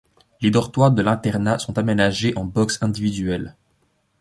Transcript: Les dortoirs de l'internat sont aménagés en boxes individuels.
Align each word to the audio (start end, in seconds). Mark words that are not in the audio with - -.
Les 0.41 0.49
dortoirs 0.49 0.89
de 0.89 1.03
l'internat 1.03 1.59
sont 1.59 1.77
aménagés 1.77 2.35
en 2.35 2.43
boxes 2.43 2.81
individuels. 2.81 3.55